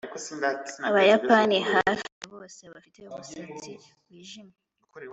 Abayapani 0.87 1.57
hafi 1.71 2.07
ya 2.19 2.25
bose 2.33 2.61
bafite 2.73 2.97
umusatsi 3.09 3.71
wijimye 4.09 4.55